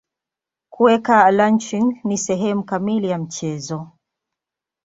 [0.73, 3.89] Kuweka lynching ni sehemu kamili ya mchezo.